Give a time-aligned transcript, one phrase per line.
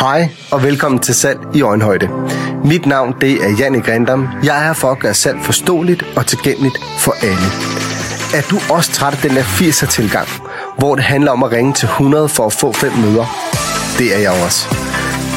[0.00, 2.08] Hej og velkommen til Salg i Øjenhøjde.
[2.64, 4.28] Mit navn det er Janne Grindam.
[4.44, 7.48] Jeg er her for at gøre salg forståeligt og tilgængeligt for alle.
[8.34, 10.28] Er du også træt af den der 80'er tilgang,
[10.78, 13.26] hvor det handler om at ringe til 100 for at få fem møder?
[13.98, 14.68] Det er jeg også.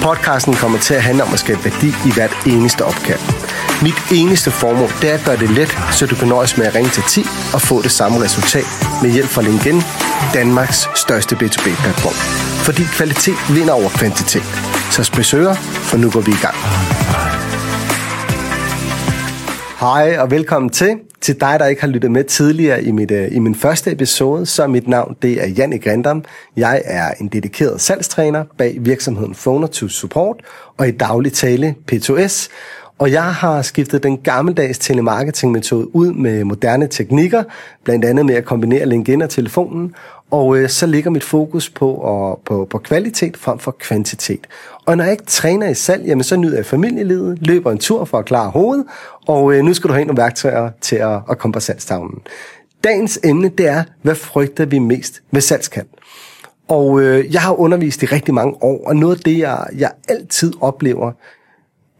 [0.03, 3.19] Podcasten kommer til at handle om at skabe værdi i hvert eneste opkald.
[3.81, 6.75] Mit eneste formål det er at gøre det let, så du kan nøjes med at
[6.75, 8.67] ringe til 10 og få det samme resultat
[9.01, 9.81] med hjælp fra LinkedIn,
[10.33, 12.52] Danmarks største B2B-platform.
[12.67, 14.43] Fordi kvalitet vinder over kvantitet.
[14.91, 15.55] Så spidsører,
[15.89, 16.55] for nu går vi i gang.
[19.79, 20.99] Hej og velkommen til.
[21.21, 24.45] Til dig, der ikke har lyttet med tidligere i, mit, øh, i min første episode,
[24.45, 26.23] så er mit navn det er Janne Grindam.
[26.57, 30.35] Jeg er en dedikeret salgstræner bag virksomheden Phoner to Support
[30.77, 32.49] og i daglig tale P2S.
[32.97, 37.43] Og jeg har skiftet den gammeldags telemarketing-metode ud med moderne teknikker,
[37.83, 39.95] blandt andet med at kombinere LinkedIn og telefonen,
[40.31, 44.47] og øh, så ligger mit fokus på, og, på, på kvalitet frem for kvantitet.
[44.85, 48.05] Og når jeg ikke træner i salg, jamen, så nyder jeg familielivet, løber en tur
[48.05, 48.85] for at klare hovedet,
[49.27, 52.19] og øh, nu skal du have nogle værktøjer til at, at komme på salgstavlen.
[52.83, 55.87] Dagens emne, det er, hvad frygter vi mest ved salgskald?
[56.67, 59.91] Og øh, jeg har undervist i rigtig mange år, og noget af det, jeg, jeg
[60.09, 61.11] altid oplever,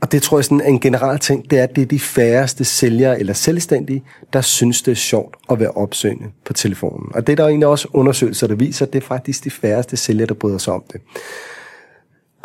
[0.04, 2.66] og det tror jeg sådan en generel ting, det er, at det er de færreste
[2.66, 7.12] sælgere eller selvstændige, der synes, det er sjovt at være opsøgende på telefonen.
[7.16, 9.98] Og det er der egentlig også undersøgelser, der viser, at det er faktisk de færreste
[9.98, 11.02] sælgere, der bryder sig om det.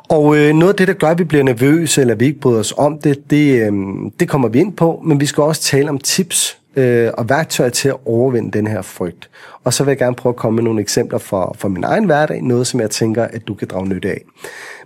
[0.09, 2.61] Og øh, noget af det, der gør, at vi bliver nervøse, eller vi ikke bryder
[2.61, 3.73] os om det, det, øh,
[4.20, 7.70] det kommer vi ind på, men vi skal også tale om tips øh, og værktøjer
[7.70, 9.31] til at overvinde den her frygt.
[9.64, 12.05] Og så vil jeg gerne prøve at komme med nogle eksempler fra, fra min egen
[12.05, 14.20] hverdag, noget som jeg tænker, at du kan drage nytte af.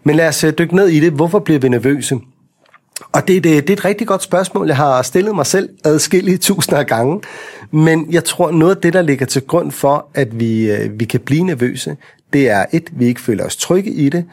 [0.05, 1.12] Men lad os øh, dykke ned i det.
[1.12, 2.20] Hvorfor bliver vi nervøse?
[3.12, 4.67] Og det, det, det er et rigtig godt spørgsmål.
[4.67, 7.20] Jeg har stillet mig selv adskillige tusinder af gange.
[7.70, 11.05] Men jeg tror, noget af det, der ligger til grund for, at vi, øh, vi
[11.05, 11.97] kan blive nervøse,
[12.33, 14.25] det er et, vi ikke føler os trygge i det.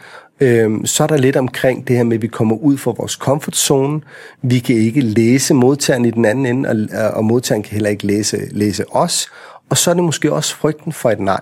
[0.41, 3.11] Øhm, så er der lidt omkring det her med, at vi kommer ud fra vores
[3.11, 4.01] comfort zone.
[4.41, 7.89] Vi kan ikke læse modtageren i den anden ende, og, øh, og modtageren kan heller
[7.89, 9.27] ikke læse, læse os.
[9.69, 11.41] Og så er det måske også frygten for et nej.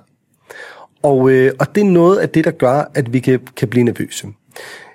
[1.03, 3.83] Og, øh, og det er noget af det, der gør, at vi kan, kan blive
[3.83, 4.27] nervøse.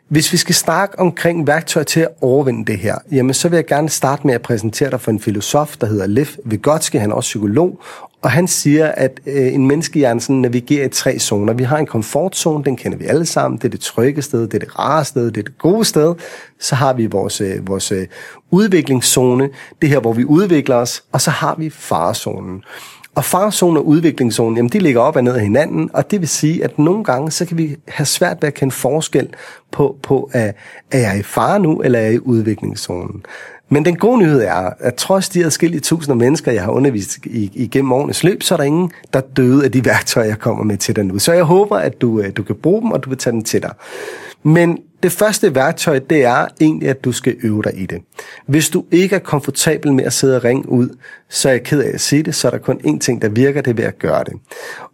[0.09, 3.67] Hvis vi skal snakke omkring værktøjer til at overvinde det her, jamen så vil jeg
[3.67, 7.15] gerne starte med at præsentere dig for en filosof, der hedder Lev Vygotsky, han er
[7.15, 7.81] også psykolog,
[8.23, 11.53] og han siger, at øh, en menneskehjerne sådan navigerer i tre zoner.
[11.53, 14.55] Vi har en komfortzone, den kender vi alle sammen, det er det trygge sted, det
[14.55, 16.15] er det rare sted, det er det gode sted.
[16.61, 18.07] Så har vi vores, øh, vores øh,
[18.51, 19.49] udviklingszone,
[19.83, 22.63] det her, hvor vi udvikler os, og så har vi farezonen.
[23.15, 26.29] Og farzonen og udviklingszonen, jamen de ligger op og ned af hinanden, og det vil
[26.29, 29.29] sige, at nogle gange, så kan vi have svært ved at kende forskel
[29.71, 30.57] på, på at,
[30.91, 33.25] er jeg i fare nu, eller er jeg i udviklingszonen.
[33.69, 37.51] Men den gode nyhed er, at trods de adskillige tusinder mennesker, jeg har undervist i,
[37.55, 40.77] igennem årenes løb, så er der ingen, der døde af de værktøjer, jeg kommer med
[40.77, 41.19] til dig nu.
[41.19, 43.45] Så jeg håber, at du, øh, du kan bruge dem, og du vil tage dem
[43.45, 43.73] til dig.
[44.43, 48.03] Men det første værktøj, det er egentlig, at du skal øve dig i det.
[48.47, 50.89] Hvis du ikke er komfortabel med at sidde og ringe ud,
[51.29, 53.29] så er jeg ked af at sige det, så er der kun én ting, der
[53.29, 54.33] virker, det er ved at gøre det.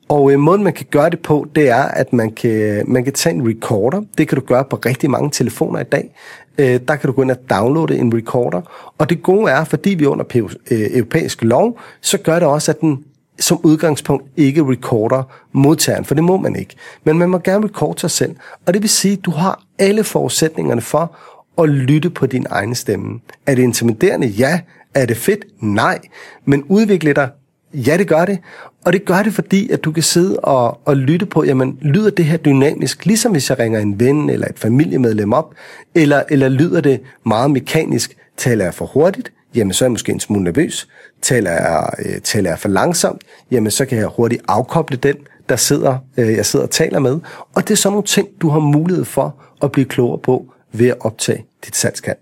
[0.08, 3.12] Og øh, måden, man kan gøre det på, det er, at man kan, man kan
[3.12, 4.02] tage en recorder.
[4.18, 6.14] Det kan du gøre på rigtig mange telefoner i dag.
[6.58, 8.60] Øh, der kan du gå ind og downloade en recorder.
[8.98, 12.70] Og det gode er, fordi vi er under øh, europæisk lov, så gør det også,
[12.70, 13.04] at den
[13.40, 16.76] som udgangspunkt ikke recorder modtageren, for det må man ikke.
[17.04, 18.36] Men man må gerne recorde sig selv,
[18.66, 21.16] og det vil sige, at du har alle forudsætningerne for
[21.62, 23.20] at lytte på din egen stemme.
[23.46, 24.26] Er det intimiderende?
[24.26, 24.60] Ja.
[24.94, 25.44] Er det fedt?
[25.60, 25.98] Nej.
[26.44, 27.30] Men udvikle dig?
[27.74, 28.38] Ja, det gør det.
[28.84, 32.10] Og det gør det, fordi at du kan sidde og, og lytte på, jamen, lyder
[32.10, 35.54] det her dynamisk, ligesom hvis jeg ringer en ven eller et familiemedlem op,
[35.94, 40.12] eller, eller lyder det meget mekanisk, taler jeg for hurtigt, jamen så er jeg måske
[40.12, 40.88] en smule nervøs.
[41.22, 45.16] Taler jeg, øh, taler jeg for langsomt, jamen så kan jeg hurtigt afkoble den,
[45.48, 47.18] der sidder, øh, jeg sidder og taler med.
[47.54, 50.88] Og det er sådan nogle ting, du har mulighed for at blive klogere på ved
[50.88, 52.16] at optage dit salgskald.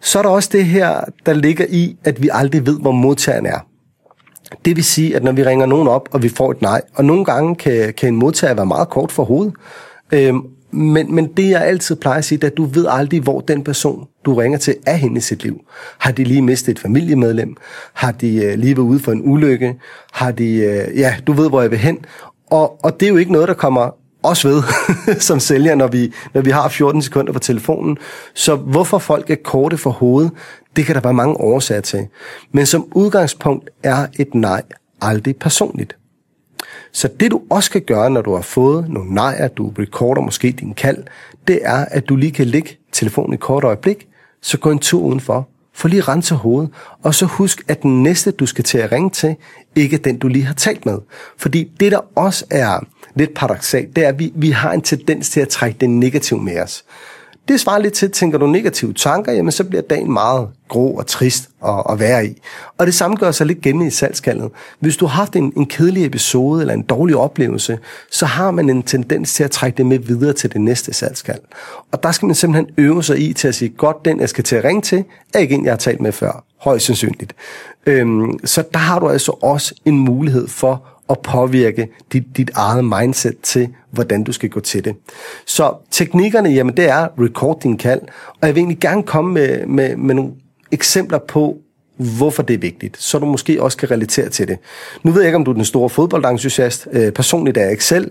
[0.00, 3.46] Så er der også det her, der ligger i, at vi aldrig ved, hvor modtageren
[3.46, 3.67] er.
[4.64, 7.04] Det vil sige, at når vi ringer nogen op, og vi får et nej, og
[7.04, 9.54] nogle gange kan, kan en modtager være meget kort for hovedet,
[10.12, 13.20] øhm, men, men det jeg altid plejer at sige, det er, at du ved aldrig,
[13.20, 15.60] hvor den person, du ringer til, er henne i sit liv.
[15.98, 17.56] Har de lige mistet et familiemedlem?
[17.92, 19.74] Har de øh, lige været ude for en ulykke?
[20.12, 21.98] Har de, øh, ja, du ved, hvor jeg vil hen.
[22.50, 23.90] Og, og det er jo ikke noget, der kommer
[24.30, 24.62] os ved
[25.28, 27.98] som sælger, når vi, når vi har 14 sekunder på telefonen.
[28.34, 30.30] Så hvorfor folk er korte for hovedet,
[30.76, 32.06] det kan der være mange årsager til.
[32.52, 34.62] Men som udgangspunkt er et nej
[35.00, 35.96] aldrig personligt.
[36.92, 40.52] Så det du også kan gøre, når du har fået nogle nejer, du recorder måske
[40.52, 41.04] din kald,
[41.48, 44.08] det er, at du lige kan lægge telefonen i kort øjeblik,
[44.42, 46.70] så gå en tur udenfor, få lige rense hovedet,
[47.02, 49.36] og så husk, at den næste, du skal til at ringe til,
[49.76, 50.98] ikke er den, du lige har talt med.
[51.36, 52.80] Fordi det, der også er
[53.18, 56.42] lidt paradoxalt, det er, at vi, vi har en tendens til at trække det negative
[56.42, 56.84] med os.
[57.48, 61.06] Det svarer lidt til, tænker du negative tanker, jamen så bliver dagen meget grå og
[61.06, 62.40] trist at, at være i.
[62.78, 64.50] Og det samme gør sig lidt gennem i salgskaldet.
[64.80, 67.78] Hvis du har haft en, en kedelig episode eller en dårlig oplevelse,
[68.10, 71.40] så har man en tendens til at trække det med videre til det næste salgskald.
[71.92, 74.44] Og der skal man simpelthen øve sig i til at sige, godt, den jeg skal
[74.44, 75.04] til at ringe til,
[75.34, 76.44] er ikke en, jeg har talt med før.
[76.58, 77.34] Højst sandsynligt.
[77.86, 82.84] Øhm, så der har du altså også en mulighed for at påvirke dit, dit eget
[82.84, 84.96] mindset til, hvordan du skal gå til det.
[85.46, 88.00] Så teknikkerne, jamen det er record din kald,
[88.40, 90.32] og jeg vil egentlig gerne komme med, med, med nogle
[90.72, 91.58] eksempler på,
[91.98, 94.58] hvorfor det er vigtigt, så du måske også kan relatere til det.
[95.02, 96.88] Nu ved jeg ikke, om du er den store fodboldentusiast.
[96.92, 98.10] Øh, personligt er jeg ikke selv.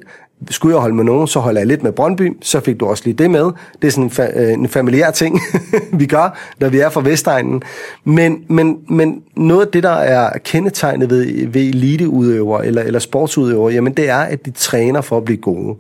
[0.50, 3.04] Skulle jeg holde med nogen, så holder jeg lidt med Brøndby, så fik du også
[3.06, 3.44] lige det med.
[3.82, 5.40] Det er sådan en, fa- øh, en familiær ting,
[6.00, 7.62] vi gør, når vi er fra Vestegnen.
[8.04, 13.74] Men, men, men noget af det, der er kendetegnet ved, ved eliteudøvere eller, eller sportsudøvere,
[13.74, 15.76] jamen det er, at de træner for at blive gode.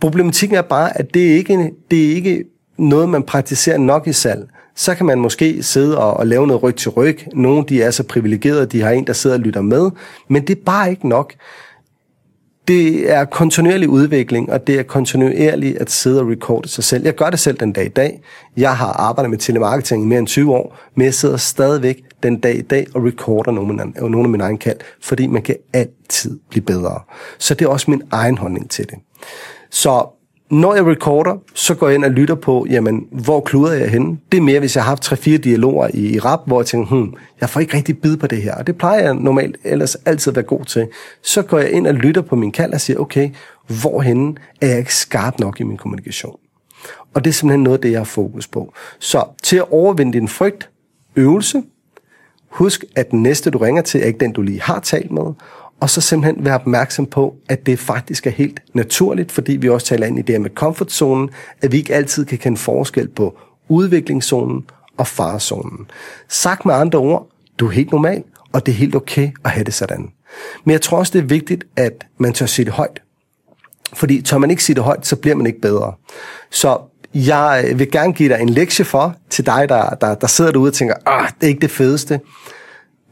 [0.00, 2.44] Problematikken er bare, at det er ikke, det er ikke
[2.78, 6.62] noget, man praktiserer nok i salg så kan man måske sidde og, og lave noget
[6.62, 7.18] ryg til ryg.
[7.34, 9.90] Nogle de er så privilegerede, de har en, der sidder og lytter med,
[10.28, 11.34] men det er bare ikke nok.
[12.68, 17.04] Det er kontinuerlig udvikling, og det er kontinuerligt at sidde og recorde sig selv.
[17.04, 18.22] Jeg gør det selv den dag i dag.
[18.56, 22.40] Jeg har arbejdet med telemarketing i mere end 20 år, men jeg sidder stadigvæk den
[22.40, 25.56] dag i dag og recorder nogle af, nogle af mine egne kald, fordi man kan
[25.72, 27.00] altid blive bedre.
[27.38, 28.98] Så det er også min egen holdning til det.
[29.70, 30.06] Så
[30.50, 34.18] når jeg recorder, så går jeg ind og lytter på, jamen, hvor kluder jeg henne?
[34.32, 36.94] Det er mere, hvis jeg har haft 3-4 dialoger i, i rap, hvor jeg tænker,
[36.94, 38.54] hmm, jeg får ikke rigtig bid på det her.
[38.54, 40.88] Og det plejer jeg normalt ellers altid at være god til.
[41.22, 43.30] Så går jeg ind og lytter på min kald og siger, okay,
[43.82, 46.36] hvorhenne er jeg ikke skarp nok i min kommunikation?
[47.14, 48.72] Og det er simpelthen noget af det, jeg har fokus på.
[48.98, 50.70] Så til at overvinde din frygt,
[51.16, 51.62] øvelse,
[52.48, 55.32] husk, at den næste, du ringer til, er ikke den, du lige har talt med,
[55.84, 59.86] og så simpelthen være opmærksom på, at det faktisk er helt naturligt, fordi vi også
[59.86, 61.30] taler ind i det her med komfortzonen,
[61.62, 63.38] at vi ikke altid kan kende forskel på
[63.68, 64.64] udviklingszonen
[64.96, 65.86] og farezonen.
[66.28, 67.28] Sagt med andre ord,
[67.58, 68.22] du er helt normal,
[68.52, 70.10] og det er helt okay at have det sådan.
[70.64, 73.02] Men jeg tror også, det er vigtigt, at man tør sige det højt.
[73.92, 75.92] Fordi tør man ikke sige det højt, så bliver man ikke bedre.
[76.50, 76.78] Så
[77.14, 80.52] jeg øh, vil gerne give dig en lektie for, til dig, der, der, der sidder
[80.52, 82.20] derude og tænker, ah, det er ikke det fedeste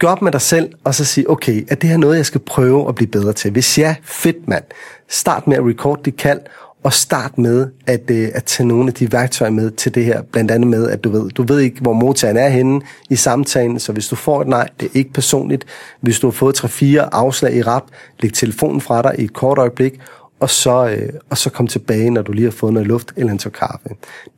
[0.03, 2.41] gør op med dig selv, og så sige, okay, er det her noget, jeg skal
[2.41, 3.51] prøve at blive bedre til?
[3.51, 4.65] Hvis ja, fedt mand.
[5.09, 6.41] Start med at record dit kald,
[6.83, 10.23] og start med at, øh, at tage nogle af de værktøjer med til det her.
[10.23, 13.79] Blandt andet med, at du ved, du ved ikke, hvor modtageren er henne i samtalen,
[13.79, 15.65] så hvis du får et nej, det er ikke personligt.
[16.01, 17.85] Hvis du har fået 3-4 afslag i rap,
[18.21, 20.01] læg telefonen fra dig i et kort øjeblik,
[20.41, 23.33] og så, øh, og så kom tilbage, når du lige har fået noget luft eller
[23.33, 23.89] en tår kaffe.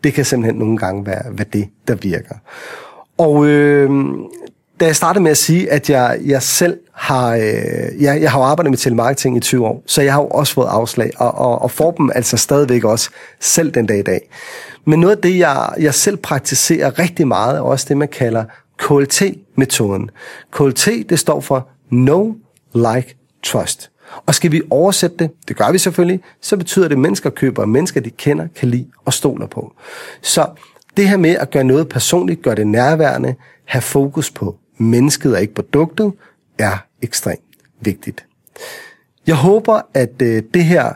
[0.05, 2.35] Det kan simpelthen nogle gange være, hvad det, der virker.
[3.19, 3.91] Og øh,
[4.81, 8.41] da jeg startede med at sige, at jeg, jeg selv har, øh, jeg, jeg har
[8.41, 11.63] arbejdet med telemarketing i 20 år, så jeg har jo også fået afslag, og, og,
[11.63, 13.11] og får dem altså stadigvæk også,
[13.41, 14.31] selv den dag i dag.
[14.85, 18.45] Men noget af det, jeg, jeg selv praktiserer rigtig meget, er også det, man kalder
[18.79, 20.11] KLT-metoden.
[20.53, 22.33] KLT, det står for No,
[22.75, 23.91] Like, Trust.
[24.27, 27.65] Og skal vi oversætte det, det gør vi selvfølgelig, så betyder det, at mennesker køber
[27.65, 29.73] mennesker, de kender, kan lide og stoler på.
[30.23, 30.47] Så
[30.97, 33.35] det her med at gøre noget personligt, gøre det nærværende,
[33.65, 36.13] have fokus på mennesket og ikke produktet,
[36.59, 37.41] er ekstremt
[37.81, 38.27] vigtigt.
[39.27, 40.93] Jeg håber, at øh, det her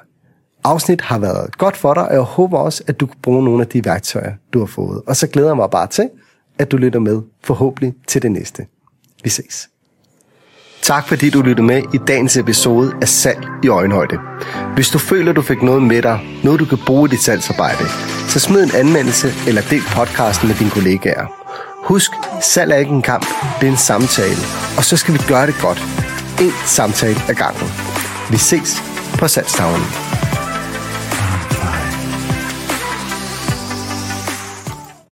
[0.64, 3.62] afsnit har været godt for dig, og jeg håber også, at du kan bruge nogle
[3.62, 5.02] af de værktøjer, du har fået.
[5.06, 6.11] Og så glæder jeg mig bare til,
[6.58, 8.66] at du lytter med forhåbentlig til det næste.
[9.25, 9.68] Vi ses.
[10.82, 14.18] Tak fordi du lyttede med i dagens episode af Salg i Øjenhøjde.
[14.75, 17.85] Hvis du føler, du fik noget med dig, noget du kan bruge i dit salgsarbejde,
[18.28, 21.48] så smid en anmeldelse eller del podcasten med dine kollegaer.
[21.88, 23.26] Husk, salg er ikke en kamp,
[23.61, 24.37] det er en samtale.
[24.76, 25.78] Og så skal vi gøre det godt.
[26.40, 27.68] En samtale ad gangen.
[28.30, 28.83] Vi ses
[29.18, 30.08] på salgstavlen.